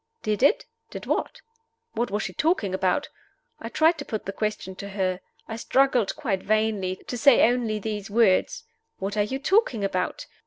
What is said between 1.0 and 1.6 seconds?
what?